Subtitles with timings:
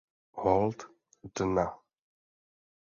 [0.39, 0.87] Hold
[1.35, 1.67] "dna"